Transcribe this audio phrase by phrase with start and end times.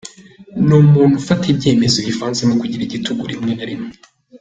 [0.65, 3.93] Ni umuntu ufata ibyemezo bivanzemo kugira igitugu rimwe na rimwe.